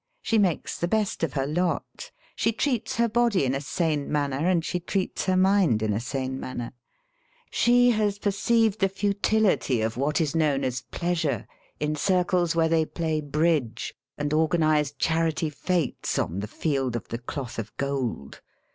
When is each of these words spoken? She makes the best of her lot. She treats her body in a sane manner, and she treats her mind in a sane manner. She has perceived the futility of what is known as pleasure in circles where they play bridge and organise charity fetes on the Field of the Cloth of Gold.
She 0.23 0.39
makes 0.39 0.79
the 0.79 0.87
best 0.87 1.21
of 1.21 1.33
her 1.33 1.45
lot. 1.45 2.09
She 2.35 2.51
treats 2.51 2.95
her 2.95 3.07
body 3.07 3.45
in 3.45 3.53
a 3.53 3.61
sane 3.61 4.11
manner, 4.11 4.47
and 4.49 4.65
she 4.65 4.79
treats 4.79 5.25
her 5.25 5.37
mind 5.37 5.83
in 5.83 5.93
a 5.93 5.99
sane 5.99 6.39
manner. 6.39 6.73
She 7.51 7.91
has 7.91 8.17
perceived 8.17 8.79
the 8.79 8.89
futility 8.89 9.79
of 9.79 9.97
what 9.97 10.19
is 10.19 10.35
known 10.35 10.63
as 10.63 10.81
pleasure 10.89 11.45
in 11.79 11.95
circles 11.95 12.55
where 12.55 12.67
they 12.67 12.83
play 12.83 13.21
bridge 13.21 13.93
and 14.17 14.33
organise 14.33 14.91
charity 14.93 15.51
fetes 15.51 16.17
on 16.17 16.39
the 16.39 16.47
Field 16.47 16.95
of 16.95 17.09
the 17.09 17.19
Cloth 17.19 17.59
of 17.59 17.77
Gold. 17.77 18.41